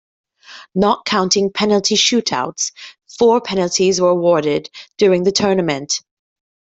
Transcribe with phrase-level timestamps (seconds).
[0.73, 2.71] Not counting penalty shoot-outs,
[3.19, 6.01] four penalties were awarded during the tournament.